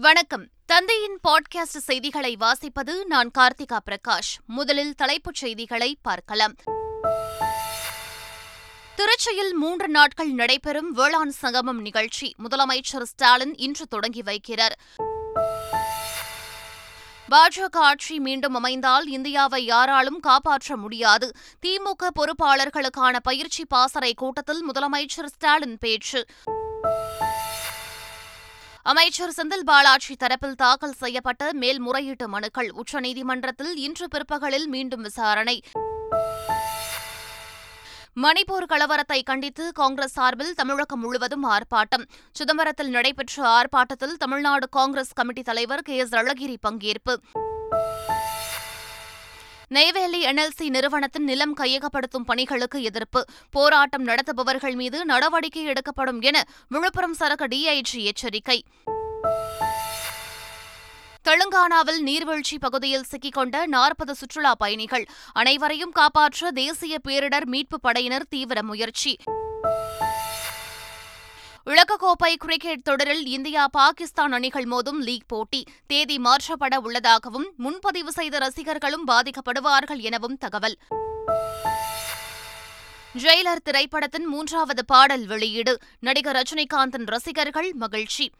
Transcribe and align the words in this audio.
வணக்கம். 0.00 0.48
தந்தையின் 0.66 1.18
பாட்காஸ்ட் 1.28 1.62
செய்திகளை 1.62 2.36
வாசிப்பது 2.40 3.04
நான் 3.04 3.30
கார்த்திகா 3.38 3.78
பிரகாஷ். 3.90 4.38
முதலில் 4.46 4.94
தலைப்புச் 4.94 5.34
செய்திகளை 5.34 5.98
பார்க்கலாம். 6.02 6.54
திருச்சியில் 8.96 9.52
மூன்று 9.52 9.88
நாட்கள் 9.88 10.30
நடைபெறும் 10.30 10.92
வேளாண் 10.92 11.30
சங்கமம் 11.30 11.80
நிகழ்ச்சி. 11.80 12.34
முதலமைச்சர் 12.38 13.02
ஸ்டாலின் 13.02 13.56
இன்று 13.56 13.86
தொடங்கி 13.86 14.22
வைக்கிறார். 14.22 14.72
பாஜக 17.30 17.76
ஆட்சி 17.76 18.20
மீண்டும் 18.20 18.54
அமைந்தால் 18.54 19.06
இந்தியாவை 19.06 19.64
யாராலும் 19.64 20.20
காப்பாற்ற 20.20 20.76
முடியாது. 20.76 21.32
திமுக 21.66 22.08
பொறுப்பாளர்களுக்கான 22.14 23.16
பயிற்சி 23.22 23.66
பாசறை 23.66 24.14
கூட்டத்தில் 24.14 24.70
முதலமைச்சர் 24.70 25.26
ஸ்டாலின் 25.26 25.78
பேச்சு. 25.78 26.26
அமைச்சர் 28.86 29.32
செந்தில் 29.36 29.64
பாலாஜி 29.64 30.14
தரப்பில் 30.14 30.54
தாக்கல் 30.54 30.92
செய்யப்பட்ட 30.92 31.52
மேல்முறையீட்டு 31.52 32.28
மனுக்கள் 32.28 32.70
உச்சநீதிமன்றத்தில் 32.70 33.70
இன்று 33.74 34.08
பிற்பகலில் 34.08 34.66
மீண்டும் 34.68 35.02
விசாரணை. 35.02 35.62
மணிப்பூர் 38.16 38.66
கலவரத்தை 38.68 39.22
கண்டித்து 39.22 39.72
காங்கிரஸ் 39.72 40.12
சார்பில் 40.12 40.54
தமிழகம் 40.54 41.00
முழுவதும் 41.00 41.46
ஆர்ப்பாட்டம். 41.50 42.04
சிதம்பரத்தில் 42.38 42.88
நடைபெற்ற 42.88 43.48
ஆர்ப்பாட்டத்தில் 43.48 44.16
தமிழ்நாடு 44.18 44.68
காங்கிரஸ் 44.68 45.12
கமிட்டி 45.12 45.42
தலைவர் 45.42 45.82
கே 45.82 45.96
எஸ் 45.96 46.14
அழகிரி 46.14 46.56
பங்கேற்பு. 46.68 47.16
நெய்வேலி 49.68 50.24
என்எல்சி 50.24 50.68
நிறுவனத்தின் 50.68 51.24
நிலம் 51.24 51.56
கையகப்படுத்தும் 51.56 52.24
பணிகளுக்கு 52.26 52.82
எதிர்ப்பு. 52.82 53.24
போராட்டம் 53.50 54.06
நடத்துபவர்கள் 54.06 54.74
மீது 54.74 55.04
நடவடிக்கை 55.04 55.64
எடுக்கப்படும் 55.64 56.20
என 56.20 56.44
விழுப்புரம் 56.68 57.14
சரக்கு 57.14 57.46
டிஐஜி 57.46 58.04
எச்சரிக்கை. 58.04 58.64
தெலுங்கானாவில் 61.28 61.98
நீர்வீழ்ச்சி 61.98 62.58
பகுதியில் 62.58 63.04
சிக்கிக்கொண்ட 63.10 63.66
நாற்பது 63.66 64.14
சுற்றுலா 64.14 64.54
பயணிகள். 64.54 65.06
அனைவரையும் 65.32 65.92
காப்பாற்ற 65.92 66.50
தேசிய 66.50 66.98
பேரிடர் 67.08 67.44
மீட்புப் 67.44 67.82
படையினர் 67.82 68.28
தீவிர 68.28 68.62
முயற்சி. 68.62 69.16
உலகக்கோப்பை 71.70 72.34
கிரிக்கெட் 72.34 72.82
தொடரில் 72.82 73.26
இந்தியா 73.26 73.68
பாகிஸ்தான் 73.68 74.32
அணிகள் 74.32 74.64
மோதும் 74.64 74.98
லீக் 74.98 75.28
போட்டி. 75.28 75.64
தேதி 75.86 76.18
மாற்றப்பட 76.18 76.76
உள்ளதாகவும் 76.76 77.52
முன்பதிவு 77.56 78.12
செய்த 78.12 78.38
ரசிகர்களும் 78.38 79.06
பாதிக்கப்படுவார்கள் 79.06 79.98
எனவும் 79.98 80.36
தகவல். 80.36 80.76
ஜெயிலர் 83.18 83.62
திரைப்படத்தின் 83.64 84.26
மூன்றாவது 84.26 84.84
பாடல் 84.84 85.26
வெளியீடு. 85.26 85.78
நடிகர் 86.00 86.36
ரஜினிகாந்தின் 86.36 87.06
ரசிகர்கள் 87.06 87.72
மகிழ்ச்சி. 87.72 88.30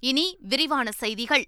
இனி 0.00 0.36
விரிவான 0.40 0.90
செய்திகள். 0.90 1.46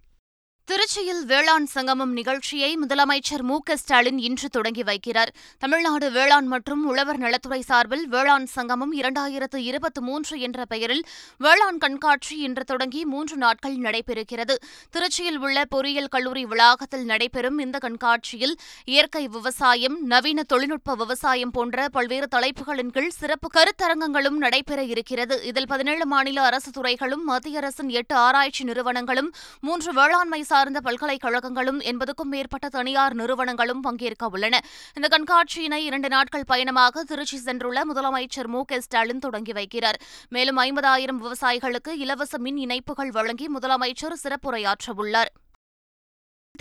திருச்சியில் 0.70 1.20
வேளாண் 1.24 1.66
சங்கமம் 1.66 2.10
நிகழ்ச்சியை 2.12 2.78
முதலமைச்சர் 2.82 3.42
மு 3.42 3.58
க 3.58 3.76
ஸ்டாலின் 3.76 4.18
இன்று 4.18 4.48
தொடங்கி 4.48 4.82
வைக்கிறார். 4.82 5.30
தமிழ்நாடு 5.58 6.10
வேளாண் 6.10 6.46
மற்றும் 6.46 6.86
உழவர் 6.86 7.18
நலத்துறை 7.18 7.60
சார்பில் 7.60 8.08
வேளாண் 8.08 8.46
சங்கமம் 8.46 8.92
இரண்டாயிரத்து 8.92 9.56
இருபத்தி 9.56 10.00
மூன்று 10.00 10.40
என்ற 10.40 10.64
பெயரில் 10.64 11.04
வேளாண் 11.38 11.78
கண்காட்சி 11.78 12.36
இன்று 12.38 12.64
தொடங்கி 12.64 13.04
மூன்று 13.04 13.36
நாட்கள் 13.36 13.76
நடைபெறுகிறது. 13.76 14.56
திருச்சியில் 14.92 15.38
உள்ள 15.38 15.64
பொறியியல் 15.64 16.08
கல்லூரி 16.08 16.44
வளாகத்தில் 16.44 17.04
நடைபெறும் 17.04 17.58
இந்த 17.58 17.78
கண்காட்சியில் 17.78 18.54
இயற்கை 18.84 19.28
விவசாயம் 19.28 19.96
நவீன 20.04 20.42
தொழில்நுட்ப 20.42 20.94
விவசாயம் 20.94 21.50
போன்ற 21.50 21.88
பல்வேறு 21.88 22.28
தலைப்புகளின் 22.36 22.90
கீழ் 22.90 23.16
சிறப்பு 23.20 23.50
கருத்தரங்கங்களும் 23.56 24.38
நடைபெற 24.46 24.82
இருக்கிறது. 24.82 25.44
இதில் 25.44 25.66
பதினேழு 25.66 26.06
மாநில 26.06 26.42
அரசு 26.42 26.70
துறைகளும் 26.70 27.24
மத்திய 27.24 27.58
அரசின் 27.58 27.88
எட்டு 27.88 28.14
ஆராய்ச்சி 28.14 28.64
நிறுவனங்களும் 28.64 29.32
மூன்று 29.60 29.92
வேளாண்மை 29.92 30.42
சார்ந்த 30.58 30.80
பல்கலைக்கழகங்களும் 30.84 31.80
எண்பதுக்கும் 31.80 32.30
மேற்பட்ட 32.30 32.68
தனியார் 32.68 33.14
நிறுவனங்களும் 33.14 33.80
பங்கேற்க 33.80 34.26
உள்ளன 34.26 34.60
இந்த 34.94 35.08
கண்காட்சியினை 35.08 35.80
இரண்டு 35.88 36.08
நாட்கள் 36.08 36.44
பயணமாக 36.46 37.04
திருச்சி 37.04 37.38
சென்றுள்ள 37.44 37.80
முதலமைச்சர் 37.94 38.46
மு. 38.46 38.64
க. 38.64 38.80
ஸ்டாலின் 38.80 39.18
தொடங்கி 39.18 39.52
வைக்கிறார். 39.52 39.98
மேலும் 40.28 40.58
ஐம்பதாயிரம் 40.58 41.20
விவசாயிகளுக்கு 41.22 41.88
இலவச 41.88 42.38
மின் 42.38 42.56
இணைப்புகள் 42.56 43.10
வழங்கி 43.10 43.46
முதலமைச்சர் 43.54 44.16
சிறப்புரையாற்றவுள்ளார். 44.24 45.32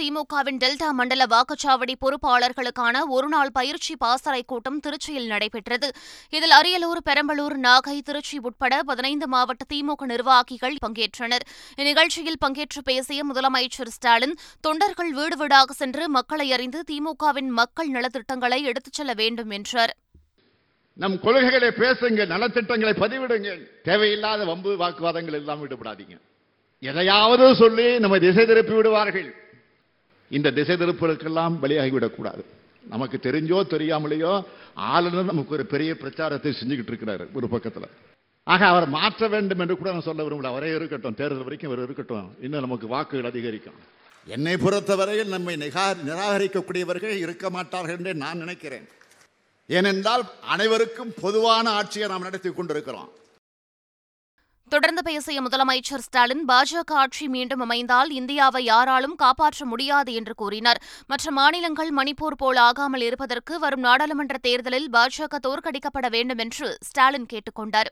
திமுகவின் 0.02 0.60
டெல்டா 0.64 0.90
மண்டல 0.92 1.26
வாக்குச்சாவடி 1.26 1.94
பொறுப்பாளர்களுக்கான 2.02 3.00
ஒருநாள் 3.08 3.52
பயிற்சி 3.52 3.96
பாசறை 3.96 4.44
கூட்டம் 4.44 4.80
திருச்சியில் 4.80 5.26
நடைபெற்றது. 5.26 5.92
இதில் 6.30 6.52
அரியலூர் 6.52 7.02
பெரம்பலூர் 7.06 7.58
நாகை 7.58 8.00
திருச்சி 8.00 8.38
உட்பட 8.38 8.84
பதினைந்து 8.84 9.28
மாவட்ட 9.28 9.66
திமுக 9.74 10.06
நிர்வாகிகள் 10.06 10.76
பங்கேற்றனர். 10.88 11.46
இந்நிகழ்ச்சியில் 11.76 12.42
பங்கேற்று 12.46 12.84
பேசிய 12.84 13.26
முதலமைச்சர் 13.26 13.88
ஸ்டாலின் 13.88 14.36
தொண்டர்கள் 14.62 15.12
வீடு 15.12 15.38
வீடாக 15.38 15.74
சென்று 15.74 16.10
மக்களை 16.10 16.52
அறிந்து 16.52 16.84
திமுகவின் 16.92 17.48
மக்கள் 17.48 17.90
நலத்திட்டங்களை 17.90 18.62
எடுத்துச் 18.62 18.94
செல்ல 18.94 19.14
வேண்டும் 19.14 19.50
என்றார். 19.50 19.98
நம் 20.94 21.20
கொள்கைகளை 21.20 21.68
பேசுங்க 21.68 22.22
நலத்திட்டங்களை 22.28 22.94
பதிவிடுங்க. 23.04 23.68
தேவையில்லாத 23.84 24.46
வம்பு 24.46 24.78
வாக்குவாதங்கள் 24.78 25.34
எல்லாம் 25.34 25.62
விடுபடாதீங்க. 25.64 26.18
எதையாவது 26.80 27.56
சொல்லி 27.56 28.00
நம்ம 28.00 28.20
திசை 28.20 28.46
திருப்பி 28.46 28.74
விடுவார்கள். 28.74 29.47
இந்த 30.30 30.52
திசை 30.52 30.76
திருப்பலுக்கெல்லாம் 30.76 31.58
பலியாகிவிடக்கூடாது. 31.62 32.44
நமக்கு 32.90 33.20
தெரிஞ்சோ 33.22 33.64
தெரியாமலேயோ 33.70 34.44
ஆளுநர் 34.74 35.24
நமக்கு 35.24 35.54
ஒரு 35.54 35.66
பெரிய 35.66 35.96
பிரச்சாரத்தை 35.96 36.52
செஞ்சுக்கிட்டு 36.52 36.92
இருக்கிறாரு 36.92 37.32
ஒரு 37.34 37.50
பக்கத்தில். 37.50 37.88
ஆக 38.44 38.68
அவர் 38.68 38.88
மாற்ற 38.88 39.28
வேண்டும் 39.28 39.60
என்று 39.60 39.78
கூட 39.78 39.92
நான் 39.92 40.02
சொல்ல 40.02 40.24
விரும்பல. 40.24 40.46
அவரே 40.46 40.76
இருக்கட்டும் 40.76 41.14
தேர்தல் 41.14 41.44
வரைக்கும் 41.44 41.72
அவர் 41.72 41.84
இருக்கட்டும். 41.84 42.36
இன்னும் 42.42 42.60
நமக்கு 42.60 42.88
வாக்குகள் 42.88 43.30
அதிகரிக்கும். 43.30 43.74
என்னை 44.26 44.58
பொறுத்தவரையில் 44.58 45.28
நம்மை 45.28 45.56
நிகா- 45.56 45.96
நிராகரிக்கக்கூடியவர்கள் 46.06 47.18
இருக்க 47.18 47.50
மாட்டார்கள் 47.50 47.98
என்றே 47.98 48.14
நான் 48.14 48.38
நினைக்கிறேன். 48.38 48.88
ஏனென்றால் 49.68 50.24
அனைவருக்கும் 50.42 51.14
பொதுவான 51.22 51.70
ஆட்சியை 51.70 52.08
நாம் 52.08 52.22
நடத்தி 52.22 52.50
கொண்டிருக்கிறோம். 52.50 53.10
தொடர்ந்து 54.70 55.04
பேசிய 55.04 55.42
முதலமைச்சர் 55.42 55.98
ஸ்டாலின் 55.98 56.46
பாஜக 56.48 56.92
ஆட்சி 56.94 57.28
மீண்டும் 57.28 57.60
அமைந்தால் 57.60 58.10
இந்தியாவை 58.10 58.64
யாராலும் 58.64 59.16
காப்பாற்ற 59.16 59.66
முடியாது 59.66 60.14
என்று 60.14 60.36
கூறினார். 60.36 60.82
மற்ற 61.08 61.32
மாநிலங்கள் 61.32 61.94
மணிப்பூர் 61.94 62.38
போல் 62.38 62.56
ஆகாமல் 62.56 63.02
இருப்பதற்கு 63.02 63.60
வரும் 63.60 63.80
நாடாளுமன்ற 63.80 64.38
தேர்தலில் 64.38 64.90
பாஜக 64.92 65.36
தோற்கடிக்கப்பட 65.48 66.10
வேண்டும் 66.10 66.38
என்று 66.38 66.78
ஸ்டாலின் 66.82 67.26
கேட்டுக் 67.26 67.56
கொண்டாா் 67.56 67.92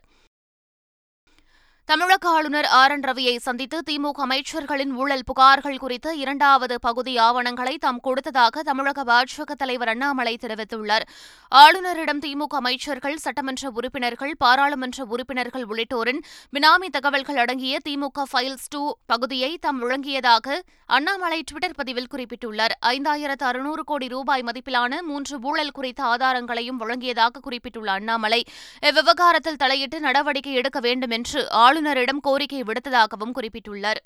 தமிழக 1.88 2.28
ஆளுநர் 2.28 2.66
ஆர் 2.66 2.90
என் 2.90 3.04
ரவியை 3.04 3.36
சந்தித்து 3.36 3.78
திமுக 3.90 4.20
அமைச்சர்களின் 4.24 4.92
ஊழல் 4.92 5.22
புகார்கள் 5.28 5.76
குறித்த 5.78 6.14
இரண்டாவது 6.14 6.80
பகுதி 6.80 7.18
ஆவணங்களை 7.18 7.78
தாம் 7.78 8.00
கொடுத்ததாக 8.00 8.62
தமிழக 8.62 9.04
பாஜக 9.04 9.54
தலைவர் 9.56 9.88
அண்ணாமலை 9.88 10.38
தெரிவித்துள்ளார். 10.40 11.04
ஆளுநரிடம் 11.52 12.22
திமுக 12.24 12.56
அமைச்சர்கள் 12.60 13.16
சட்டமன்ற 13.16 13.70
உறுப்பினர்கள் 13.70 14.34
பாராளுமன்ற 14.38 15.04
உறுப்பினர்கள் 15.04 15.64
உள்ளிட்டோரின் 15.64 16.20
பினாமி 16.52 16.90
தகவல்கள் 16.90 17.36
அடங்கிய 17.36 17.78
திமுக 17.88 18.24
ஃபைல்ஸ் 18.32 18.66
டூ 18.68 18.82
பகுதியை 19.06 19.58
தாம் 19.60 19.78
வழங்கியதாக 19.82 20.58
அண்ணாமலை 20.86 21.44
டுவிட்டர் 21.52 21.76
பதிவில் 21.76 22.10
குறிப்பிட்டுள்ளார். 22.14 22.74
ஐந்தாயிரத்து 22.86 23.46
அறுநூறு 23.52 23.84
கோடி 23.84 24.08
ரூபாய் 24.08 24.42
மதிப்பிலான 24.42 25.00
மூன்று 25.02 25.38
ஊழல் 25.42 25.70
குறித்த 25.70 26.02
ஆதாரங்களையும் 26.02 26.80
வழங்கியதாக 26.80 27.40
குறிப்பிட்டுள்ள 27.40 27.92
அண்ணாமலை 27.92 28.42
இவ்விவகாரத்தில் 28.82 29.62
தலையிட்டு 29.64 30.00
நடவடிக்கை 30.00 30.52
எடுக்க 30.52 30.80
வேண்டும் 30.80 31.10
என்று 31.10 31.40
ஆளுநரிடம் 31.76 32.20
கோரிக்கை 32.20 32.62
விடுத்ததாகவும் 32.62 33.32
குறிப்பிட்டுள்ளார். 33.34 34.00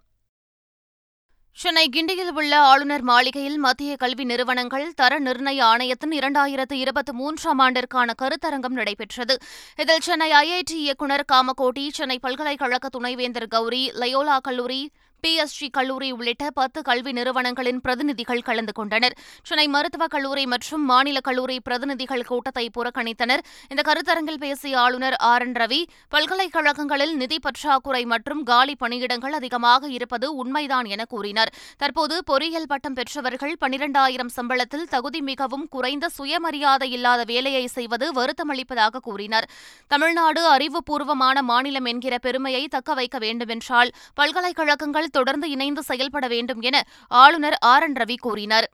சென்னை 1.56 1.88
கிண்டியில் 1.96 2.30
உள்ள 2.30 2.58
ஆளுநர் 2.60 3.02
மாளிகையில் 3.02 3.58
மத்திய 3.58 3.96
கல்வி 3.96 4.24
நிறுவனங்கள் 4.24 4.86
தர 4.94 5.20
நிர்ணய 5.20 5.60
ஆணையத்தின் 5.62 6.14
இரண்டாயிரத்து 6.18 6.72
இருபத்தி 6.72 7.12
மூன்றாம் 7.12 7.58
ஆண்டிற்கான 7.58 8.14
கருத்தரங்கம் 8.22 8.78
நடைபெற்றது. 8.78 9.36
இதில் 9.76 10.00
சென்னை 10.00 10.30
ஐஐடி 10.32 10.78
இயக்குநர் 10.86 11.24
காமகோட்டி 11.32 11.88
சென்னை 11.88 12.18
பல்கலைக்கழக 12.18 12.88
துணைவேந்தர் 12.88 13.48
கௌரி 13.48 13.90
லயோலா 13.90 14.38
கல்லூரி 14.40 14.82
பிஎஸ்ஜி 15.26 15.68
கல்லூரி 15.70 16.10
உள்ளிட்ட 16.10 16.50
பத்து 16.50 16.82
கல்வி 16.82 17.12
நிறுவனங்களின் 17.12 17.80
பிரதிநிதிகள் 17.80 18.40
கலந்து 18.40 18.72
கொண்டனர். 18.72 19.16
சென்னை 19.42 19.68
மருத்துவக் 19.68 20.10
கல்லூரி 20.10 20.46
மற்றும் 20.46 20.84
மாநில 20.84 21.20
கல்லூரி 21.20 21.60
பிரதிநிதிகள் 21.60 22.24
கூட்டத்தை 22.24 22.70
புறக்கணித்தனர். 22.78 23.42
இந்த 23.68 23.82
கருத்தரங்கில் 23.82 24.38
பேசிய 24.38 24.78
ஆளுநர் 24.78 25.16
ஆர். 25.16 25.42
என். 25.42 25.54
ரவி 25.54 25.84
பல்கலைக்கழகங்களில் 26.08 27.16
நிதி 27.16 27.38
பற்றாக்குறை 27.38 28.04
மற்றும் 28.04 28.42
காலி 28.42 28.76
பணியிடங்கள் 28.80 29.30
அதிகமாக 29.30 29.88
இருப்பது 29.88 30.34
உண்மைதான் 30.34 30.84
என 30.84 31.04
கூறினார். 31.04 31.52
தற்போது 31.76 32.24
பொறியியல் 32.24 32.66
பட்டம் 32.66 32.94
பெற்றவர்கள் 32.94 33.56
பனிரெண்டாயிரம் 33.60 34.32
சம்பளத்தில் 34.36 34.88
தகுதி 34.88 35.20
மிகவும் 35.20 35.68
குறைந்த 35.68 36.08
சுயமரியாதை 36.08 36.90
இல்லாத 36.90 37.24
வேலையை 37.26 37.66
செய்வது 37.66 38.12
வருத்தமளிப்பதாக 38.12 38.98
கூறினார். 39.00 39.48
தமிழ்நாடு 39.88 40.56
அறிவுபூர்வமான 40.56 41.42
மாநிலம் 41.42 41.84
என்கிற 41.84 42.18
பெருமையை 42.18 42.68
தக்க 42.68 42.94
வைக்க 42.94 43.18
வேண்டுமென்றால் 43.18 43.90
பல்கலைக்கழகங்கள் 44.14 45.09
தொடர்ந்து 45.10 45.50
இணைந்து 45.50 45.82
செயல்பட 45.82 46.28
வேண்டும் 46.28 46.60
என 46.60 46.84
ஆளுநர் 47.08 47.58
ஆர். 47.60 47.82
என். 47.82 47.92
ரவி 47.92 48.16
கூறினார். 48.16 48.68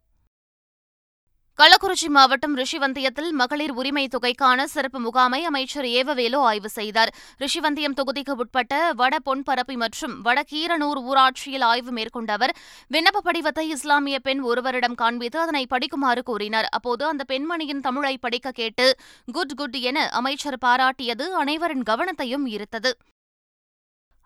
கள்ளக்குறிச்சி 1.58 2.08
மாவட்டம் 2.08 2.56
ரிஷிவந்தியத்தில் 2.56 3.30
மகளிர் 3.30 3.70
உரிமை 3.70 4.08
தொகைக்கான 4.08 4.64
சிறப்பு 4.64 4.98
முகாமை 5.00 5.44
அமைச்சர் 5.44 5.84
ஏவவேலு 5.84 6.36
ஆய்வு 6.36 6.68
செய்தார். 6.68 7.14
ரிஷிவந்தியம் 7.38 7.96
தொகுதிக்கு 7.96 8.30
உட்பட்ட 8.30 8.92
வட 8.92 9.16
பொன்பரப்பி 9.26 9.76
மற்றும் 9.76 10.20
வட 10.22 10.44
கீரனூர் 10.52 11.00
ஊராட்சியில் 11.02 11.64
ஆய்வு 11.64 11.90
மேற்கொண்ட 11.90 12.32
அவர் 12.32 12.56
விண்ணப்ப 12.90 13.22
படிவத்தை 13.24 13.60
இஸ்லாமிய 13.60 14.18
பெண் 14.18 14.40
ஒருவரிடம் 14.40 14.94
காண்பித்து 14.94 15.38
அதனை 15.38 15.66
படிக்குமாறு 15.70 16.22
கூறினார். 16.22 16.64
அப்போது 16.64 17.04
அந்த 17.04 17.24
பெண்மணியின் 17.28 17.80
தமிழை 17.80 18.18
படிக்க 18.18 18.50
கேட்டு 18.50 18.94
குட் 19.32 19.54
குட் 19.56 19.74
என 19.74 20.08
அமைச்சர் 20.08 20.62
பாராட்டியது 20.66 21.22
அனைவரின் 21.22 21.82
கவனத்தையும் 21.90 22.46
ஈர்த்தது. 22.46 22.92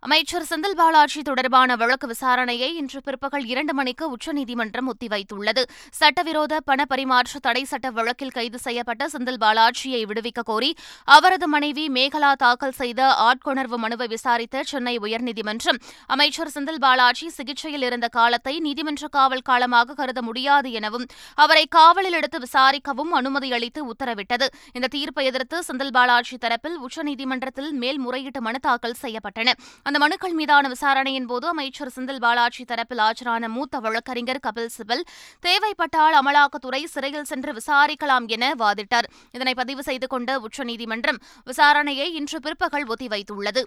அமைச்சர் 0.03 0.47
செந்தில் 0.51 0.77
பாலாஜி 0.77 1.23
தொடர்பான 1.23 1.77
வழக்கு 1.77 2.07
விசாரணையை 2.07 2.69
இன்று 2.73 3.01
பிற்பகல் 3.01 3.45
இரண்டு 3.45 3.75
மணிக்கு 3.75 4.05
உச்சநீதிமன்றம் 4.11 4.87
ஒத்திவைத்துள்ளது. 4.93 5.63
சட்டவிரோத 5.91 6.61
பண 6.61 6.85
பரிமாற்ற 6.85 7.39
தடை 7.39 7.65
சட்ட 7.65 7.91
வழக்கில் 7.91 8.31
கைது 8.31 8.59
செய்யப்பட்ட 8.59 9.09
செந்தில் 9.09 9.39
பாலாஜியை 9.41 10.01
விடுவிக்க 10.05 10.43
கோரி 10.45 10.75
அவரது 11.05 11.49
மனைவி 11.49 11.85
மேகலா 11.89 12.33
தாக்கல் 12.33 12.73
செய்த 12.73 13.01
ஆட்கொணர்வு 13.27 13.77
மனுவை 13.77 14.07
விசாரித்த 14.07 14.63
சென்னை 14.63 14.99
உயர்நீதிமன்றம். 14.99 15.81
அமைச்சர் 16.07 16.53
செந்தில் 16.55 16.81
பாலாஜி 16.87 17.29
சிகிச்சையில் 17.29 17.83
இருந்த 17.83 18.09
காலத்தை 18.09 18.59
நீதிமன்ற 18.59 19.09
காவல் 19.09 19.47
காலமாக 19.51 19.95
கருத 19.95 20.23
முடியாது 20.23 20.73
எனவும் 20.73 21.07
அவரை 21.35 21.67
காவலில் 21.67 22.13
எடுத்து 22.13 22.39
விசாரிக்கவும் 22.39 23.13
அனுமதி 23.21 23.53
அளித்து 23.53 23.83
உத்தரவிட்டது. 23.93 24.49
இந்த 24.73 24.87
தீர்ப்பை 24.87 25.27
எதிர்த்து 25.27 25.63
செந்தில் 25.69 25.95
பாலாஜி 25.99 26.37
தரப்பில் 26.37 26.81
உச்சநீதிமன்றத்தில் 26.89 27.71
மேல்முறையீட்டு 27.85 28.41
மனு 28.41 28.59
தாக்கல் 28.61 28.99
செய்யப்பட்டன. 29.03 29.49
அந்த 29.91 30.01
மனுக்கள் 30.03 30.33
மீதான 30.33 30.69
விசாரணையின் 30.69 31.27
போது 31.31 31.47
அமைச்சர் 31.49 31.91
செந்தில் 31.95 32.21
பாலாஜி 32.25 32.65
தரப்பில் 32.65 33.03
ஆஜரான 33.07 33.49
மூத்த 33.49 33.79
வழக்கறிஞர் 33.79 34.41
கபில் 34.47 34.71
சிபல் 34.77 35.03
தேவைப்பட்டால் 35.41 36.17
அமலாக்கத்துறை 36.21 36.81
சிறையில் 36.85 37.29
சென்று 37.33 37.53
விசாரிக்கலாம் 37.53 38.27
என 38.37 38.55
வாதிட்டார். 38.55 39.11
இதனை 39.33 39.55
பதிவு 39.55 39.83
செய்து 39.83 40.07
கொண்ட 40.07 40.39
உச்சநீதிமன்றம் 40.39 41.21
விசாரணையை 41.51 42.09
இன்று 42.21 42.41
பிற்பகல் 42.41 42.89
ஒத்திவைத்துள்ளது. 42.89 43.65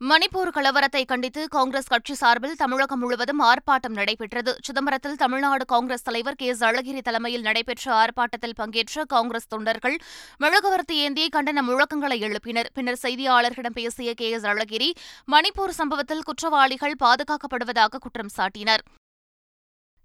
மணிப்பூர் 0.00 0.50
கலவரத்தை 0.54 1.04
கண்டித்து 1.04 1.48
காங்கிரஸ் 1.48 1.86
கட்சி 1.86 2.14
சார்பில் 2.14 2.56
தமிழகம் 2.56 2.98
முழுவதும் 2.98 3.40
ஆர்ப்பாட்டம் 3.40 3.94
நடைபெற்றது. 3.98 4.56
சிதம்பரத்தில் 4.66 5.14
தமிழ்நாடு 5.14 5.64
காங்கிரஸ் 5.64 6.02
தலைவர் 6.02 6.34
கே 6.34 6.46
எஸ் 6.46 6.64
அழகிரி 6.64 7.02
தலைமையில் 7.02 7.40
நடைபெற்ற 7.40 7.92
ஆர்ப்பாட்டத்தில் 7.94 8.54
பங்கேற்ற 8.54 9.04
காங்கிரஸ் 9.04 9.48
தொண்டர்கள் 9.48 9.96
மெழுகுவர்த்தி 10.38 10.96
ஏந்தி 10.96 11.28
கண்டன 11.36 11.62
முழக்கங்களை 11.68 12.18
எழுப்பினர். 12.26 12.70
பின்னர் 12.72 13.00
செய்தியாளர்களிடம் 13.02 13.78
பேசிய 13.80 14.14
கே 14.14 14.30
எஸ் 14.30 14.44
அழகிரி 14.44 14.90
மணிப்பூர் 15.32 15.78
சம்பவத்தில் 15.80 16.22
குற்றவாளிகள் 16.22 16.96
பாதுகாக்கப்படுவதாக 17.04 17.98
குற்றம் 17.98 18.34
சாட்டினார். 18.36 18.84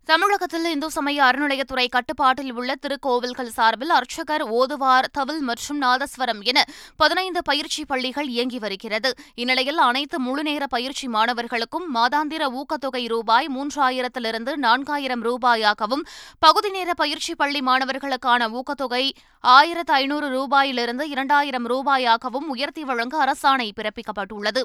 தமிழகத்தில் 0.10 0.68
இந்து 0.74 0.88
சமய 0.96 1.18
அறநிலையத்துறை 1.24 1.84
கட்டுப்பாட்டில் 1.96 2.54
உள்ள 2.60 2.76
திருக்கோவில்கள் 2.84 3.52
சார்பில் 3.58 3.94
அர்ச்சகர் 3.98 4.44
ஓதுவார் 4.60 5.08
தவில் 5.18 5.44
மற்றும் 5.50 5.80
நாதஸ்வரம் 5.82 6.42
என 6.52 6.64
பதினைந்து 7.02 7.42
பயிற்சி 7.50 7.84
பள்ளிகள் 7.86 8.30
இயங்கி 8.36 8.60
வருகிறது. 8.64 9.12
இந்நிலையில் 9.42 9.82
அனைத்து 9.88 10.20
முழுநேர 10.20 10.68
பயிற்சி 10.68 11.08
மாணவர்களுக்கும் 11.08 11.86
மாதாந்திர 11.98 12.50
ஊக்கத்தொகை 12.62 13.04
ரூபாய் 13.08 13.50
மூன்றாயிரத்திலிருந்து 13.58 14.56
நான்காயிரம் 14.66 15.26
ரூபாயாகவும் 15.30 16.04
பகுதி 16.40 16.70
நேர 16.70 16.94
பயிற்சி 16.94 17.36
பள்ளி 17.36 17.64
மாணவர்களுக்கான 17.70 18.50
ஊக்கத்தொகை 18.58 19.06
ஆயிரத்து 19.44 19.94
ஐநூறு 19.94 20.30
ரூபாயிலிருந்து 20.38 21.08
இரண்டாயிரம் 21.16 21.70
ரூபாயாகவும் 21.70 22.50
உயர்த்தி 22.56 22.84
வழங்க 22.84 23.16
அரசாணை 23.26 23.70
பிறப்பிக்கப்பட்டுள்ளது. 23.80 24.64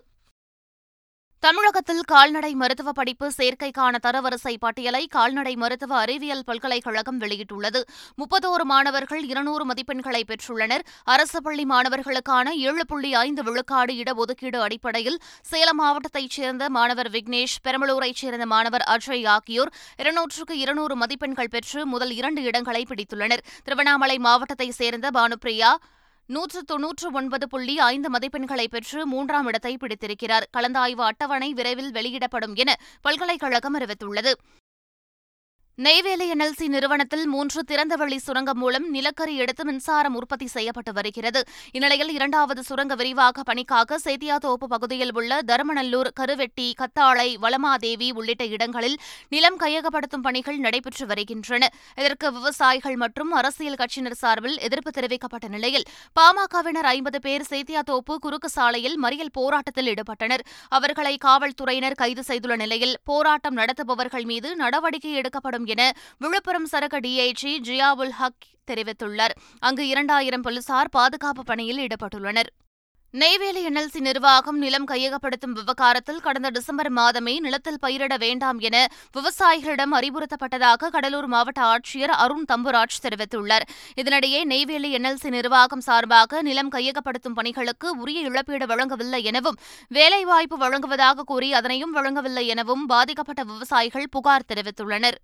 தமிழகத்தில் 1.44 2.02
கால்நடை 2.10 2.50
மருத்துவ 2.54 2.92
படிப்பு 2.92 3.26
சேர்க்கைக்கான 3.38 3.98
தரவரிசை 4.04 4.52
பட்டியலை 4.58 5.00
கால்நடை 5.06 5.52
மருத்துவ 5.62 5.92
அறிவியல் 5.96 6.44
பல்கலைக்கழகம் 6.48 7.18
வெளியிட்டுள்ளது. 7.20 7.80
முப்பத்தோரு 8.20 8.64
மாணவர்கள் 8.70 9.24
இருநூறு 9.32 9.64
மதிப்பெண்களை 9.70 10.22
பெற்றுள்ளனர். 10.30 10.84
அரசு 11.14 11.40
பள்ளி 11.42 11.64
மாணவர்களுக்கான 11.64 12.54
ஏழு 12.68 12.84
புள்ளி 12.86 13.10
ஐந்து 13.14 13.42
விழுக்காடு 13.42 13.94
இடஒதுக்கீடு 14.02 14.60
அடிப்படையில் 14.66 15.18
சேலம் 15.50 15.80
மாவட்டத்தைச் 15.82 16.36
சேர்ந்த 16.38 16.70
மாணவர் 16.70 17.10
விக்னேஷ் 17.16 17.58
பெரம்பலூரைச் 17.66 18.22
சேர்ந்த 18.22 18.46
மாணவர் 18.46 18.84
அஜய் 18.94 19.26
ஆகியோர் 19.36 19.72
இருநூற்றுக்கு 20.02 20.56
இருநூறு 20.64 20.96
மதிப்பெண்கள் 20.96 21.52
பெற்று 21.56 21.82
முதல் 21.86 22.14
இரண்டு 22.20 22.42
இடங்களை 22.42 22.84
பிடித்துள்ளனர். 22.92 23.44
திருவண்ணாமலை 23.64 24.18
மாவட்டத்தைச் 24.28 24.78
சேர்ந்த 24.80 25.10
பானுப்பிரியா 25.18 25.72
நூற்று 26.26 26.62
தொன்னூற்று 26.62 27.10
ஒன்பது 27.12 27.48
புள்ளி 27.48 27.78
ஐந்து 27.78 28.10
மதிப்பெண்களை 28.10 28.66
பெற்று 28.66 29.06
மூன்றாம் 29.06 29.46
இடத்தை 29.46 29.76
பிடித்திருக்கிறார். 29.76 30.46
கலந்தாய்வு 30.56 31.02
அட்டவணை 31.02 31.52
விரைவில் 31.52 31.90
வெளியிடப்படும் 31.92 32.54
என 32.54 32.76
பல்கலைக்கழகம் 33.00 33.78
அறிவித்துள்ளது. 33.78 34.32
நெய்வேலி 35.78 36.26
என்எல்சி 36.32 36.66
நிறுவனத்தில் 36.68 37.26
மூன்று 37.26 37.60
திறந்தவெளி 37.68 38.16
சுரங்கம் 38.16 38.58
மூலம் 38.58 38.84
நிலக்கரி 38.90 39.36
எடுத்து 39.36 39.64
மின்சாரம் 39.64 40.14
உற்பத்தி 40.14 40.46
செய்யப்பட்டு 40.46 40.92
வருகிறது. 40.92 41.40
இந்நிலையில் 41.72 42.12
இரண்டாவது 42.12 42.62
சுரங்க 42.62 42.94
விரிவாக்க 42.94 43.42
பணிக்காக 43.42 43.98
சேத்தியாத்தோப்பு 44.04 44.66
பகுதியில் 44.74 45.12
உள்ள 45.14 45.38
தருமநல்லூர் 45.46 46.10
கருவெட்டி 46.20 46.66
கத்தாழை 46.80 47.26
வளமாதேவி 47.44 48.10
உள்ளிட்ட 48.12 48.44
இடங்களில் 48.44 48.96
நிலம் 49.28 49.58
கையகப்படுத்தும் 49.60 50.24
பணிகள் 50.26 50.58
நடைபெற்று 50.58 51.06
வருகின்றன. 51.06 51.70
இதற்கு 51.96 52.32
விவசாயிகள் 52.32 52.96
மற்றும் 52.96 53.32
அரசியல் 53.32 53.80
கட்சியினர் 53.82 54.18
சார்பில் 54.22 54.56
எதிர்ப்பு 54.58 54.92
தெரிவிக்கப்பட்ட 55.00 55.48
நிலையில் 55.48 55.86
பாமகவினர் 56.20 56.90
ஐம்பது 56.92 57.20
பேர் 57.20 57.48
சேத்தியாத்தோப்பு 57.50 58.16
குறுக்கு 58.18 58.48
சாலையில் 58.48 58.96
மறியல் 58.98 59.34
போராட்டத்தில் 59.40 59.90
ஈடுபட்டனர். 59.94 60.46
அவர்களை 60.68 61.16
காவல்துறையினர் 61.26 62.00
கைது 62.04 62.22
செய்துள்ள 62.22 62.56
நிலையில் 62.56 62.96
போராட்டம் 63.04 63.58
நடத்துபவர்கள் 63.62 64.28
மீது 64.32 64.56
நடவடிக்கை 64.56 65.14
எடுக்கப்படும் 65.14 65.62
என 65.66 65.92
விழுப்புரம் 66.18 66.68
சரக 66.72 67.00
டிஐஜி 67.06 67.54
ஜியாவுல் 67.68 68.16
ஹக் 68.20 68.50
தெரிவித்துள்ளார். 68.70 69.36
அங்கு 69.58 69.86
இரண்டாயிரம் 69.86 70.40
போலீசார் 70.40 70.88
பாதுகாப்பு 70.88 71.44
பணியில் 71.44 71.86
ஈடுபட்டுள்ளனர். 71.86 72.50
நெய்வேலி 73.14 73.66
என்எல்சி 73.66 74.00
நிர்வாகம் 74.00 74.58
நிலம் 74.58 74.86
கையகப்படுத்தும் 74.88 75.52
விவகாரத்தில் 75.52 76.20
கடந்த 76.20 76.48
டிசம்பர் 76.48 76.92
மாதமே 76.92 77.38
நிலத்தில் 77.38 77.78
பயிரிட 77.82 78.18
வேண்டாம் 78.18 78.58
என 78.58 78.86
விவசாயிகளிடம் 79.16 79.92
அறிவுறுத்தப்பட்டதாக 79.92 80.90
கடலூர் 80.90 81.26
மாவட்ட 81.26 81.60
ஆட்சியர் 81.62 82.14
அருண் 82.14 82.44
தம்புராஜ் 82.52 82.98
தெரிவித்துள்ளார். 83.02 83.66
இதனிடையே 84.00 84.44
நெய்வேலி 84.44 84.94
என்எல்சி 84.94 85.30
நிர்வாகம் 85.30 85.80
சார்பாக 85.80 86.42
நிலம் 86.42 86.72
கையகப்படுத்தும் 86.72 87.34
பணிகளுக்கு 87.34 87.98
உரிய 87.98 88.20
இழப்பீடு 88.20 88.66
வழங்கவில்லை 88.66 89.24
எனவும் 89.24 89.60
வேலைவாய்ப்பு 89.88 90.58
வழங்குவதாக 90.58 91.22
கூறி 91.22 91.52
அதனையும் 91.52 91.92
வழங்கவில்லை 91.92 92.46
எனவும் 92.46 92.86
பாதிக்கப்பட்ட 92.86 93.42
விவசாயிகள் 93.42 94.08
புகார் 94.10 94.48
தெரிவித்துள்ளனர். 94.54 95.20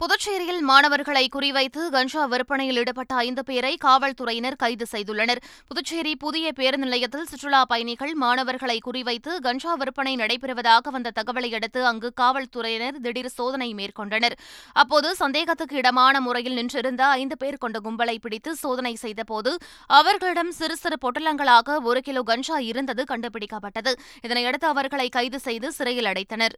புதுச்சேரியில் 0.00 0.62
மாணவர்களை 0.68 1.22
குறிவைத்து 1.34 1.82
கஞ்சா 1.94 2.22
விற்பனையில் 2.24 2.78
ஈடுபட்ட 2.80 3.12
ஐந்து 3.26 3.42
பேரை 3.48 3.70
காவல்துறையினர் 3.84 4.56
கைது 4.62 4.86
செய்துள்ளனர். 4.92 5.40
புதுச்சேரி 5.68 6.12
புதிய 6.24 6.52
பேருந்து 6.58 6.86
நிலையத்தில் 6.86 7.28
சுற்றுலா 7.30 7.60
பயணிகள் 7.72 8.14
மாணவர்களை 8.14 8.76
குறிவைத்து 8.86 9.38
கஞ்சா 9.46 9.74
விற்பனை 9.74 10.16
நடைபெறுவதாக 10.16 10.90
வந்த 10.96 11.12
தகவலை 11.18 11.50
அடுத்து 11.54 11.86
அங்கு 11.90 12.10
காவல்துறையினர் 12.22 13.00
திடீர் 13.06 13.30
சோதனை 13.38 13.70
மேற்கொண்டனர். 13.74 14.36
அப்போது 14.72 15.14
சந்தேகத்துக்கு 15.22 15.76
இடமான 15.76 16.20
முறையில் 16.26 16.58
நின்றிருந்த 16.60 17.04
ஐந்து 17.22 17.38
பேர் 17.44 17.62
கொண்ட 17.64 17.78
கும்பலை 17.86 18.18
பிடித்து 18.26 18.52
சோதனை 18.64 18.94
செய்தபோது 19.06 19.54
அவர்களிடம் 19.86 20.52
சிறு 20.60 20.76
சிறு 20.76 20.98
பொட்டலங்களாக 21.06 21.80
ஒரு 21.82 22.02
கிலோ 22.08 22.22
கஞ்சா 22.32 22.58
இருந்தது 22.72 23.04
கண்டுபிடிக்கப்பட்டது. 23.14 23.94
இதனையடுத்து 24.26 24.68
அவர்களை 24.74 25.08
கைது 25.08 25.40
செய்து 25.48 25.70
சிறையில் 25.72 26.12
அடைத்தனர். 26.12 26.56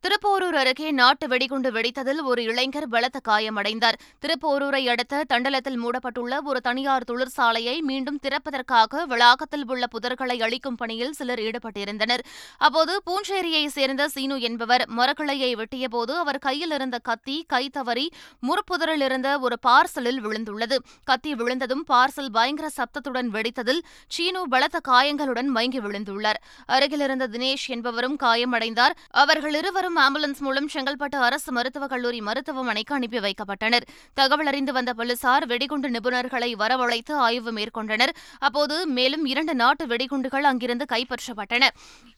திருப்போரூர் 0.00 0.54
அருகே 0.54 0.90
நாட்டு 0.90 1.28
வெடிகுண்டு 1.28 1.70
வெடித்ததில் 1.70 2.20
ஒரு 2.22 2.42
இளைஞர் 2.42 2.88
பலத்த 2.88 3.18
காயமடைந்தார். 3.28 3.96
திருப்போரூரை 4.22 4.88
அடுத்த 4.88 5.22
தண்டலத்தில் 5.24 5.78
மூடப்பட்டுள்ள 5.84 6.34
ஒரு 6.42 6.60
தனியார் 6.60 7.06
தொழிற்சாலையை 7.10 7.80
மீண்டும் 7.80 8.18
திறப்பதற்காக 8.22 9.04
வளாகத்தில் 9.06 9.64
உள்ள 9.66 9.86
புதர்களை 9.94 10.42
அழிக்கும் 10.42 10.76
பணியில் 10.76 11.12
சிலர் 11.12 11.38
ஈடுபட்டிருந்தனர். 11.38 12.22
அப்போது 12.58 13.02
பூஞ்சேரியைச் 13.06 13.74
சேர்ந்த 13.78 14.08
சீனு 14.08 14.40
என்பவர் 14.40 14.84
மரக்கிளையை 14.96 15.50
வெட்டியபோது 15.62 16.10
அவர் 16.10 16.38
கையில் 16.38 16.70
இருந்த 16.70 16.98
கத்தி 16.98 17.44
கை 17.48 17.68
தவறி 17.68 18.06
முற்புதரில் 18.40 19.00
இருந்த 19.00 19.38
ஒரு 19.38 19.58
பார்சலில் 19.66 20.22
விழுந்துள்ளது. 20.26 20.78
கத்தி 21.04 21.34
விழுந்ததும் 21.34 21.84
பார்சல் 21.90 22.32
பயங்கர 22.38 22.70
சப்தத்துடன் 22.78 23.30
வெடித்ததில் 23.38 23.82
சீனு 24.08 24.44
பலத்த 24.48 24.78
காயங்களுடன் 24.78 25.46
மயங்கி 25.46 25.80
விழுந்துள்ளார். 25.80 26.40
அருகில் 26.66 27.00
இருந்த 27.00 27.28
தினேஷ் 27.28 27.68
என்பவரும் 27.68 28.18
காயமடைந்தார். 28.22 28.96
அவர்கள் 29.10 29.54
இருவரும் 29.54 29.86
இருவரும் 29.88 30.16
ஆம்புலன்ஸ் 30.16 30.38
மூலம் 30.38 30.68
செங்கல்பட்டு 30.74 31.16
அரசு 31.16 31.52
மருத்துவக் 31.52 31.88
கல்லூரி 31.88 32.20
மருத்துவமனைக்கு 32.20 32.94
அனுப்பி 32.94 33.18
வைக்கப்பட்டனர். 33.18 33.84
தகவல் 34.14 34.46
அறிந்து 34.46 34.72
வந்த 34.72 34.94
போலீசார் 34.94 35.46
வெடிகுண்டு 35.46 35.90
நிபுணர்களை 35.90 36.50
வரவழைத்து 36.54 37.12
ஆய்வு 37.12 37.52
மேற்கொண்டனர். 37.52 38.12
அப்போது 38.38 38.86
மேலும் 38.86 39.24
இரண்டு 39.24 39.54
நாட்டு 39.54 39.86
வெடிகுண்டுகள் 39.86 40.48
அங்கிருந்து 40.50 40.86
கைப்பற்றப்பட்டன. 40.92 41.68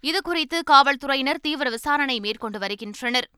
இதுகுறித்து 0.03 0.62
காவல்துறையினர் 0.62 1.41
தீவிர 1.41 1.71
விசாரணை 1.71 2.21
மேற்கொண்டு 2.21 2.59
வருகின்றனர். 2.59 3.29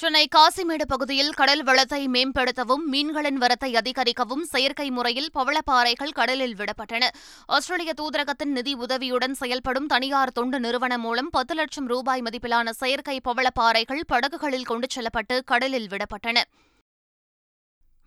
சென்னை 0.00 0.28
காசிமேடு 0.36 0.84
பகுதியில் 0.86 1.32
கடல் 1.32 1.62
வளத்தை 1.62 2.08
மேம்படுத்தவும் 2.08 2.84
மீன்களின் 2.92 3.38
வரத்தை 3.38 3.70
அதிகரிக்கவும் 3.76 4.44
செயற்கை 4.44 4.90
முறையில் 4.90 5.30
பவளப்பாறைகள் 5.34 6.12
கடலில் 6.12 6.54
விடப்பட்டன. 6.56 7.08
ஆஸ்திரேலிய 7.46 7.92
தூதரகத்தின் 8.00 8.54
நிதி 8.58 8.74
உதவியுடன் 8.74 9.34
செயல்படும் 9.34 9.86
தனியார் 9.86 10.32
தொண்டு 10.32 10.60
நிறுவனம் 10.60 11.00
மூலம் 11.00 11.30
பத்து 11.30 11.54
லட்சம் 11.54 11.86
ரூபாய் 11.86 12.22
மதிப்பிலான 12.22 12.70
செயற்கை 12.70 13.20
பவளப்பாறைகள் 13.24 14.06
படகுகளில் 14.06 14.70
கொண்டு 14.70 14.86
செல்லப்பட்டு 14.90 15.44
கடலில் 15.44 15.88
விடப்பட்டன. 15.88 16.38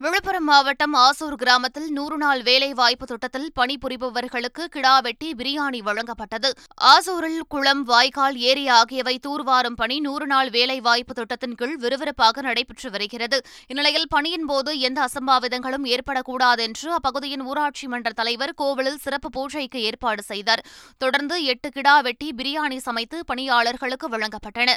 விழுப்புரம் 0.03 0.48
மாவட்டம் 0.50 0.93
ஆசூர் 0.93 1.36
கிராமத்தில் 1.36 1.89
நூறு 1.89 2.17
நாள் 2.17 2.41
வேலைவாய்ப்பு 2.43 3.05
திட்டத்தில் 3.05 3.51
பணிபுரிபவர்களுக்கு 3.60 4.63
கிடா 4.65 5.00
வெட்டி 5.00 5.29
பிரியாணி 5.31 5.79
வழங்கப்பட்டது. 5.88 6.50
ஆசூரில் 6.84 7.41
குளம் 7.48 7.84
வாய்க்கால் 7.84 8.38
ஏரி 8.38 8.67
ஆகியவை 8.67 9.20
தூர்வாரும் 9.27 9.75
பணி 9.75 10.00
நூறு 10.00 10.25
நாள் 10.25 10.50
வேலைவாய்ப்பு 10.50 11.13
திட்டத்தின் 11.13 11.55
கீழ் 11.55 11.75
விறுவிறுப்பாக 11.79 12.41
நடைபெற்று 12.41 12.89
வருகிறது. 12.89 13.39
இந்நிலையில் 13.67 14.08
பணியின் 14.10 14.46
போது 14.46 14.79
எந்த 14.79 15.08
அசம்பாவிதங்களும் 15.08 15.86
ஏற்படக்கூடாது 15.96 16.60
என்று 16.60 16.89
அப்பகுதியின் 16.98 17.43
ஊராட்சி 17.43 17.88
மன்ற 17.88 18.12
தலைவர் 18.12 18.53
கோவிலில் 18.53 18.98
சிறப்பு 18.98 19.29
பூஜைக்கு 19.29 19.81
ஏற்பாடு 19.81 20.24
செய்தார். 20.24 20.63
தொடர்ந்து 20.98 21.43
எட்டு 21.43 21.70
கிடா 21.70 22.00
வெட்டி 22.00 22.29
பிரியாணி 22.38 22.77
சமைத்து 22.77 23.20
பணியாளர்களுக்கு 23.25 24.10
வழங்கப்பட்டன. 24.10 24.72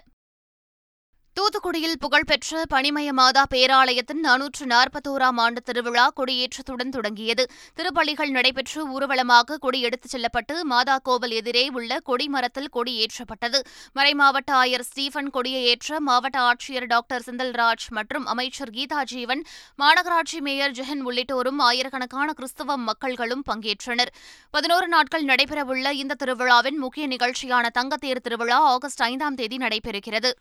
தூத்துக்குடியில் 1.37 1.97
புகழ்பெற்ற 2.03 2.61
பனிமய 2.73 3.13
மாதா 3.13 3.43
பேராலயத்தின் 3.53 4.21
நானூற்று 4.27 4.65
நாற்பத்தோராம் 4.65 5.39
ஆண்டு 5.45 5.61
திருவிழா 5.63 6.05
கொடியேற்றத்துடன் 6.17 6.93
தொடங்கியது. 6.97 7.45
திருப்பள்ளிகள் 7.75 8.31
நடைபெற்று 8.31 8.81
ஊர்வலமாக 8.93 9.57
கொடி 9.57 9.81
எடுத்துச் 9.81 10.11
செல்லப்பட்டு 10.11 10.65
மாதா 10.65 10.97
கோவில் 10.99 11.31
எதிரே 11.31 11.65
உள்ள 11.69 11.99
கொடிமரத்தில் 12.11 12.71
கொடியேற்றப்பட்டது. 12.77 13.61
மறைமாவட்ட 13.97 14.53
ஆயர் 14.61 14.87
ஸ்டீபன் 14.91 15.31
கொடியை 15.31 15.65
ஏற்ற 15.65 16.01
மாவட்ட 16.01 16.39
ஆட்சியர் 16.41 16.89
டாக்டர் 16.95 17.27
செந்தில்ராஜ் 17.27 17.89
மற்றும் 17.91 18.27
அமைச்சர் 18.27 18.75
கீதா 18.79 19.03
ஜீவன் 19.03 19.45
மாநகராட்சி 19.79 20.41
மேயர் 20.41 20.71
ஜெகன் 20.71 21.05
உள்ளிட்டோரும் 21.11 21.61
ஆயிரக்கணக்கான 21.69 22.31
கிறிஸ்தவ 22.33 22.79
மக்கள்களும் 22.89 23.47
பங்கேற்றனர். 23.51 24.15
பதினோரு 24.51 24.89
நாட்கள் 24.89 25.25
நடைபெறவுள்ள 25.25 25.91
இந்த 26.05 26.21
திருவிழாவின் 26.25 26.83
முக்கிய 26.87 27.07
நிகழ்ச்சியான 27.07 27.67
தங்கத்தேர் 27.81 28.25
திருவிழா 28.29 28.61
ஆகஸ்ட் 28.75 29.03
ஐந்தாம் 29.03 29.35
தேதி 29.35 29.57
நடைபெறுகிறது. 29.57 30.33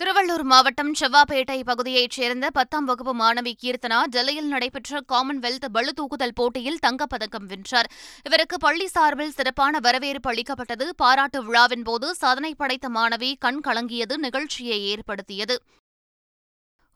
திருவள்ளூர் 0.00 0.42
மாவட்டம் 0.42 0.92
செவ்வாப்பேட்டை 1.00 1.56
பகுதியைச் 1.64 2.10
சேர்ந்த 2.10 2.50
பத்தாம் 2.50 2.84
வகுப்பு 2.84 3.12
மாணவி 3.16 3.52
கீர்த்தனா 3.62 4.02
டெல்லியில் 4.04 4.46
நடைபெற்ற 4.46 5.00
காமன்வெல்த் 5.08 5.66
பளுதூக்குதல் 5.74 6.34
போட்டியில் 6.34 6.78
தங்கப்பதக்கம் 6.86 7.46
வென்றார். 7.46 7.88
இவருக்கு 8.22 8.58
பள்ளி 8.58 8.86
சார்பில் 8.86 9.30
சிறப்பான 9.30 9.78
வரவேற்பு 9.78 10.30
அளிக்கப்பட்டது. 10.30 10.94
பாராட்டு 10.96 11.44
விழாவின் 11.44 11.82
போது 11.82 12.14
சாதனை 12.14 12.54
படைத்த 12.54 12.88
மாணவி 12.88 13.34
கண் 13.38 13.60
கலங்கியது 13.64 14.16
நிகழ்ச்சியை 14.16 14.84
ஏற்படுத்தியது. 14.84 15.62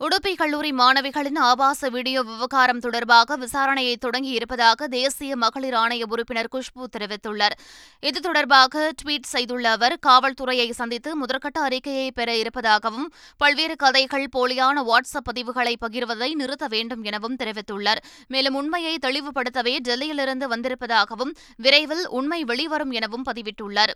உடுப்பி 0.04 0.30
கல்லூரி 0.35 0.71
மாணவிகளின் 0.73 1.37
ஆபாச 1.49 1.88
வீடியோ 1.88 2.21
விவகாரம் 2.23 2.80
தொடர்பாக 2.80 3.37
விசாரணையை 3.37 3.92
தொடங்கியிருப்பதாக 4.04 4.88
தேசிய 4.94 5.37
மகளிர் 5.37 5.76
ஆணைய 5.82 6.06
உறுப்பினர் 6.12 6.49
குஷ்பு 6.54 6.87
தெரிவித்துள்ளார். 6.97 7.54
இது 8.00 8.21
தொடர்பாக 8.21 8.90
ட்வீட் 9.02 9.30
செய்துள்ள 9.35 9.71
அவர் 9.71 9.97
காவல்துறையை 10.06 10.68
சந்தித்து 10.71 11.11
முதற்கட்ட 11.23 11.61
அறிக்கையை 11.68 12.11
பெற 12.11 12.37
இருப்பதாகவும் 12.37 13.09
பல்வேறு 13.37 13.76
கதைகள் 13.76 14.26
போலியான 14.37 14.85
வாட்ஸ்அப் 14.90 15.28
பதிவுகளை 15.30 15.75
பகிர்வதை 15.87 16.30
நிறுத்த 16.32 16.66
வேண்டும் 16.66 17.02
எனவும் 17.02 17.40
தெரிவித்துள்ளார். 17.42 18.00
மேலும் 18.28 18.54
உண்மையை 18.54 18.99
தெளிவுபடுத்தவே 19.06 19.76
டெல்லியிலிருந்து 19.88 20.49
வந்திருப்பதாகவும் 20.54 21.35
விரைவில் 21.56 22.06
உண்மை 22.09 22.44
வெளிவரும் 22.44 22.90
எனவும் 22.90 23.28
பதிவிட்டுள்ளார். 23.30 23.94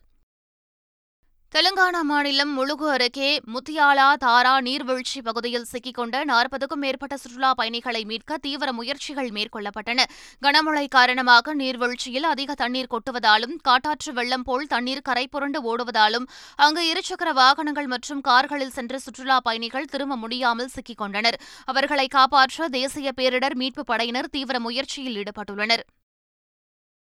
தெலுங்கானா 1.54 2.00
மாநிலம் 2.00 2.52
முழுகு 2.52 2.90
அருகே 2.90 3.28
முத்தியாலா 3.54 4.06
தாரா 4.14 4.60
நீர்வீழ்ச்சி 4.60 5.22
பகுதியில் 5.22 5.66
சிக்கிக்கொண்ட 5.72 6.24
நாற்பதுக்கும் 6.24 6.78
மேற்பட்ட 6.78 7.16
சுற்றுலா 7.16 7.54
பயணிகளை 7.54 8.04
மீட்க 8.04 8.36
தீவிர 8.36 8.72
முயற்சிகள் 8.72 9.28
மேற்கொள்ளப்பட்டன. 9.28 10.04
கனமழை 10.42 10.88
காரணமாக 10.88 11.54
நீர்வீழ்ச்சியில் 11.54 12.22
அதிக 12.22 12.54
தண்ணீர் 12.54 12.90
கொட்டுவதாலும் 12.90 13.54
காட்டாற்று 13.62 14.12
வெள்ளம் 14.12 14.42
போல் 14.42 14.66
தண்ணீர் 14.66 15.02
கரை 15.02 15.28
புரண்டு 15.28 15.60
ஓடுவதாலும் 15.62 16.26
அங்கு 16.56 16.84
இருசக்கர 16.92 17.32
வாகனங்கள் 17.32 17.86
மற்றும் 17.86 18.20
கார்களில் 18.20 18.76
சென்ற 18.78 18.98
சுற்றுலா 18.98 19.40
பயணிகள் 19.40 19.84
திரும்ப 19.84 20.16
முடியாமல் 20.16 20.72
சிக்கிக்கொண்டனர். 20.76 21.38
அவர்களை 21.64 22.08
காப்பாற்ற 22.08 22.68
தேசிய 22.68 23.12
பேரிடர் 23.16 23.54
மீட்புப் 23.54 23.90
படையினர் 23.92 24.28
தீவிர 24.30 24.60
முயற்சியில் 24.60 25.16
ஈடுபட்டுள்ளனர். 25.16 25.84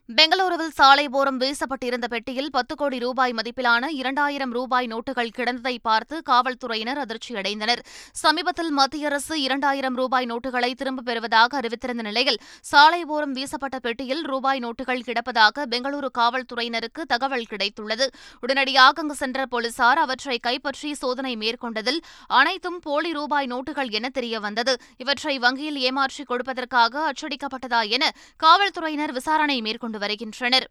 பெங்களூருவில் 0.10 0.74
சாலை 0.76 1.08
ஓரம் 1.12 1.38
வீசப்பட்டிருந்த 1.40 2.08
பெட்டியில் 2.08 2.50
பத்து 2.52 2.76
கோடி 2.76 2.98
ரூபாய் 3.00 3.34
மதிப்பிலான 3.34 3.86
இரண்டாயிரம் 3.90 4.52
ரூபாய் 4.52 4.88
நோட்டுகள் 4.88 5.30
கிடந்ததை 5.38 5.78
பார்த்து 5.82 6.22
காவல்துறையினர் 6.22 7.00
அதிர்ச்சியடைந்தனர். 7.04 7.82
சமீபத்தில் 8.12 8.72
மத்திய 8.72 9.06
அரசு 9.06 9.42
இரண்டாயிரம் 9.42 9.96
ரூபாய் 9.96 10.26
நோட்டுகளை 10.26 10.74
திரும்பப் 10.74 11.06
பெறுவதாக 11.06 11.60
அறிவித்திருந்த 11.60 12.02
நிலையில் 12.02 12.40
சாலை 12.62 13.04
ஓரம் 13.04 13.34
வீசப்பட்ட 13.34 13.80
பெட்டியில் 13.80 14.22
ரூபாய் 14.22 14.60
நோட்டுகள் 14.60 15.06
கிடப்பதாக 15.08 15.66
பெங்களூரு 15.70 16.10
காவல்துறையினருக்கு 16.18 17.02
தகவல் 17.08 17.48
கிடைத்துள்ளது. 17.50 18.08
உடனடியாக 18.42 19.02
அங்கு 19.02 19.16
சென்ற 19.16 19.46
போலீசார் 19.46 19.98
அவற்றை 19.98 20.40
கைப்பற்றி 20.40 20.94
சோதனை 20.94 21.36
மேற்கொண்டதில் 21.36 22.02
அனைத்தும் 22.28 22.80
போலி 22.80 23.12
ரூபாய் 23.12 23.48
நோட்டுகள் 23.48 23.90
என 23.90 24.12
தெரியவந்தது. 24.14 24.76
இவற்றை 24.98 25.40
வங்கியில் 25.40 25.78
ஏமாற்றி 25.78 26.24
கொடுப்பதற்காக 26.24 27.12
அச்சடிக்கப்பட்டதா 27.14 27.90
என 27.90 28.12
காவல்துறையினர் 28.38 29.12
விசாரணை 29.12 29.62
மேற்கொண்டு 29.62 29.92
கொண்டு 29.94 30.00
வருகின்றனர். 30.00 30.66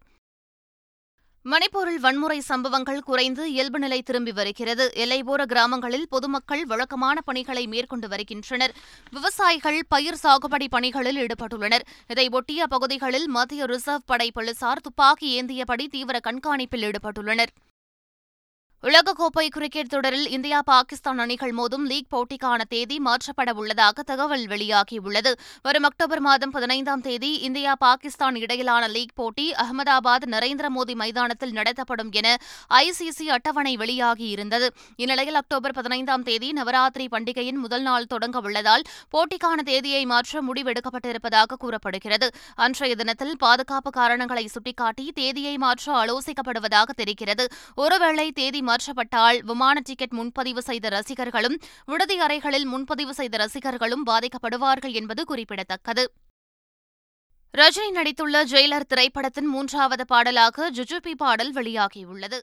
மணிப்பூரில் 1.45 2.01
வன்முறை 2.03 2.39
சம்பவங்கள் 2.39 3.01
குறைந்து 3.01 3.43
இயல்பு 3.51 3.79
நிலை 3.79 4.01
திரும்பி 4.01 4.31
வருகிறது. 4.31 4.85
எல்லைபோர 4.95 5.41
கிராமங்களில் 5.45 6.05
பொதுமக்கள் 6.09 6.63
வழக்கமான 6.65 7.21
பணிகளை 7.21 7.63
மேற்கொண்டு 7.67 8.07
வருகின்றனர். 8.07 8.73
விவசாயிகள் 9.11 9.79
பயிர் 9.87 10.21
சாகுபடி 10.23 10.67
பணிகளில் 10.75 11.19
ஈடுபட்டுள்ளனர். 11.23 11.85
இதையொட்டிய 12.13 12.63
பகுதிகளில் 12.69 13.27
மத்திய 13.27 13.65
ரிசர்வ் 13.65 14.09
படை 14.11 14.31
போலீசார் 14.31 14.81
துப்பாக்கி 14.81 15.29
ஏந்தியபடி 15.41 15.87
தீவிர 15.87 16.19
கண்காணிப்பில் 16.29 16.85
ஈடுபட்டுள்ளனர். 16.87 17.53
உலகக்கோப்பை 18.87 19.47
கிரிக்கெட் 19.47 19.87
தொடரில் 19.87 20.29
இந்தியா 20.29 20.61
பாகிஸ்தான் 20.61 21.19
அணிகள் 21.19 21.51
மோதும் 21.57 21.85
லீக் 21.85 22.05
போட்டிக்கான 22.15 22.61
தேதி 22.69 23.01
மாற்றப்பட 23.05 23.51
உள்ளதாக 23.53 24.03
தகவல் 24.03 24.43
வெளியாகியுள்ளது. 24.45 25.31
வரும் 25.61 25.83
அக்டோபர் 25.83 26.19
மாதம் 26.19 26.49
பதினைந்தாம் 26.49 27.01
தேதி 27.01 27.39
இந்தியா 27.39 27.75
பாகிஸ்தான் 27.75 28.35
இடையிலான 28.35 28.87
லீக் 28.87 29.13
போட்டி 29.15 29.51
அகமதாபாத் 29.51 30.25
நரேந்திர 30.25 30.69
மோடி 30.75 30.93
மைதானத்தில் 30.93 31.51
நடத்தப்படும் 31.51 32.11
என 32.11 32.37
ஐசிசி 32.73 33.23
அட்டவணை 33.27 33.77
வெளியாகியிருந்தது. 33.77 34.67
இந்நிலையில் 34.95 35.35
அக்டோபர் 35.35 35.73
பதினைந்தாம் 35.73 36.23
தேதி 36.23 36.51
நவராத்திரி 36.51 37.07
பண்டிகையின் 37.11 37.61
முதல் 37.65 37.81
நாள் 37.81 38.05
தொடங்க 38.05 38.39
உள்ளதால் 38.39 38.81
போட்டிக்கான 39.17 39.59
தேதியை 39.63 40.05
மாற்ற 40.05 40.41
முடிவெடுக்கப்பட்டிருப்பதாக 40.41 41.57
கூறப்படுகிறது. 41.57 42.29
அன்றைய 42.55 42.95
தினத்தில் 42.95 43.37
பாதுகாப்பு 43.37 43.91
காரணங்களை 43.91 44.47
சுட்டிக்காட்டி 44.47 45.11
தேதியை 45.11 45.57
மாற்ற 45.57 46.05
ஆலோசிக்கப்படுவதாக 46.05 46.89
தெரிகிறது. 46.95 47.47
ஒருவேளை 47.75 48.31
தேதி 48.31 48.61
மாற்றப்பட்டால் 48.73 49.39
விமான 49.43 49.79
டிக்கெட் 49.79 50.13
முன்பதிவு 50.13 50.61
செய்த 50.61 50.89
ரசிகர்களும் 50.89 51.57
விடுதி 51.85 52.19
அறைகளில் 52.19 52.65
முன்பதிவு 52.65 53.13
செய்த 53.13 53.37
ரசிகர்களும் 53.37 54.05
பாதிக்கப்படுவார்கள் 54.05 54.93
என்பது 54.93 55.23
குறிப்பிடத்தக்கது. 55.25 56.05
ரஜினி 57.53 57.89
நடித்துள்ள 57.97 58.37
ஜெயிலர் 58.51 58.87
திரைப்படத்தின் 58.87 59.45
மூன்றாவது 59.45 60.05
பாடலாக 60.05 60.71
ஜுஜுபி 60.71 61.13
பாடல் 61.15 61.53
வெளியாகியுள்ளது. 61.53 62.39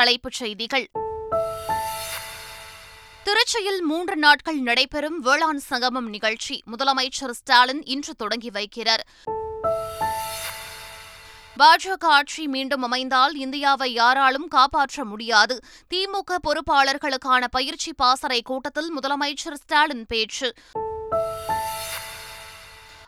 தலைப்புச் 0.00 0.32
செய்திகள். 0.32 0.90
திருச்சியில் 3.24 3.80
மூன்று 3.80 4.16
நாட்கள் 4.16 4.58
நடைபெறும் 4.58 5.20
வேளாண் 5.20 5.58
சங்கமம் 5.58 6.08
நிகழ்ச்சி. 6.08 6.62
முதலமைச்சர் 6.66 7.30
ஸ்டாலின் 7.30 7.84
இன்று 7.84 8.14
தொடங்கி 8.14 8.50
வைக்கிறார். 8.50 9.04
பாஜக 11.58 12.00
ஆட்சி 12.00 12.48
மீண்டும் 12.48 12.82
அமைந்தால் 12.82 13.34
இந்தியாவை 13.34 13.92
யாராலும் 13.92 14.48
காப்பாற்ற 14.48 15.04
முடியாது. 15.04 15.58
திமுக 15.94 16.36
பொறுப்பாளர்களுக்கான 16.42 17.44
பயிற்சி 17.50 17.94
பாசறை 17.94 18.42
கூட்டத்தில் 18.42 18.98
முதலமைச்சர் 18.98 19.54
ஸ்டாலின் 19.54 20.06
பேச்சு. 20.06 20.54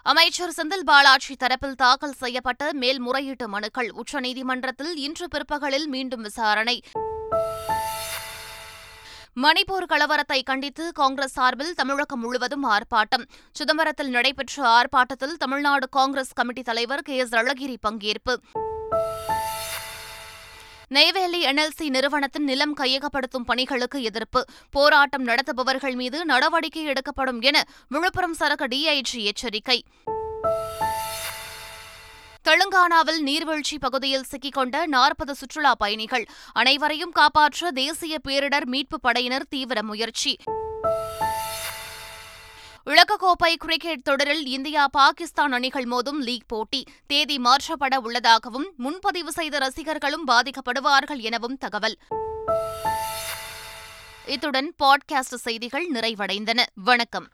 அமைச்சர் 0.05 0.53
செந்தில் 0.57 0.85
பாலாஜி 0.85 1.35
தரப்பில் 1.35 1.75
தாக்கல் 1.75 2.13
செய்யப்பட்ட 2.13 2.73
மேல்முறையீட்டு 2.73 3.49
மனுக்கள் 3.49 3.91
உச்சநீதிமன்றத்தில் 3.91 4.93
இன்று 4.95 5.29
பிற்பகலில் 5.29 5.87
மீண்டும் 5.89 6.23
விசாரணை. 6.23 6.83
மணிப்பூர் 9.37 9.87
கலவரத்தை 9.89 10.43
கண்டித்து 10.43 10.93
காங்கிரஸ் 10.93 11.33
சார்பில் 11.33 11.75
தமிழகம் 11.75 12.21
முழுவதும் 12.21 12.65
ஆர்ப்பாட்டம். 12.71 13.25
சிதம்பரத்தில் 13.53 14.09
நடைபெற்ற 14.09 14.69
ஆர்ப்பாட்டத்தில் 14.69 15.37
தமிழ்நாடு 15.39 15.89
காங்கிரஸ் 15.89 16.33
கமிட்டி 16.33 16.63
தலைவர் 16.63 17.03
கே 17.03 17.17
எஸ் 17.17 17.35
அழகிரி 17.35 17.77
பங்கேற்பு. 17.89 18.37
நெய்வேலி 20.93 21.45
என்எல்சி 21.45 21.89
நிறுவனத்தின் 21.89 22.45
நிலம் 22.45 22.77
கையகப்படுத்தும் 22.77 23.45
பணிகளுக்கு 23.47 24.03
எதிர்ப்பு. 24.03 24.45
போராட்டம் 24.71 25.27
நடத்துபவர்கள் 25.27 25.95
மீது 25.95 26.25
நடவடிக்கை 26.25 26.85
எடுக்கப்படும் 26.85 27.41
என 27.41 27.65
விழுப்புரம் 27.89 28.35
சரக்கு 28.35 28.67
டிஐஜி 28.67 29.23
எச்சரிக்கை. 29.23 29.85
தெலுங்கானாவில் 32.49 33.21
நீர்வீழ்ச்சி 33.21 33.79
பகுதியில் 33.79 34.25
சிக்கிக்கொண்ட 34.31 34.87
நாற்பது 34.87 35.35
சுற்றுலா 35.35 35.75
பயணிகள். 35.75 36.27
அனைவரையும் 36.53 37.13
காப்பாற்ற 37.13 37.71
தேசிய 37.71 38.19
பேரிடர் 38.29 38.65
மீட்புப் 38.65 39.03
படையினர் 39.03 39.49
தீவிர 39.49 39.83
முயற்சி. 39.83 40.37
உலகக்கோப்பை 42.87 43.55
கிரிக்கெட் 43.55 44.03
தொடரில் 44.03 44.47
இந்தியா 44.47 44.89
பாகிஸ்தான் 44.89 45.53
அணிகள் 45.53 45.85
மோதும் 45.85 46.19
லீக் 46.19 46.49
போட்டி. 46.49 46.85
தேதி 47.07 47.39
மாற்றப்பட 47.39 47.97
உள்ளதாகவும் 47.97 48.73
முன்பதிவு 48.77 49.33
செய்த 49.33 49.59
ரசிகர்களும் 49.59 50.27
பாதிக்கப்படுவார்கள் 50.27 51.21
எனவும் 51.21 51.57
தகவல். 51.57 51.99
இத்துடன் 54.27 54.75
பாட்காஸ்ட் 54.79 55.35
செய்திகள் 55.35 55.91
நிறைவடைந்தன. 55.91 56.62
வணக்கம். 56.75 57.33